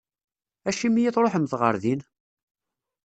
Acimi 0.69 1.01
i 1.03 1.11
tṛuḥemt 1.15 1.53
ɣer 1.61 1.75
din? 1.83 2.01